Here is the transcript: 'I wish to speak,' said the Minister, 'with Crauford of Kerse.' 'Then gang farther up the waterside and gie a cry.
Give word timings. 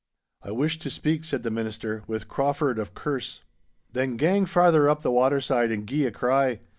'I 0.41 0.53
wish 0.53 0.79
to 0.79 0.89
speak,' 0.89 1.23
said 1.23 1.43
the 1.43 1.51
Minister, 1.51 2.01
'with 2.07 2.27
Crauford 2.27 2.79
of 2.79 2.95
Kerse.' 2.95 3.43
'Then 3.93 4.17
gang 4.17 4.47
farther 4.47 4.89
up 4.89 5.03
the 5.03 5.11
waterside 5.11 5.71
and 5.71 5.85
gie 5.87 6.07
a 6.07 6.11
cry. 6.11 6.59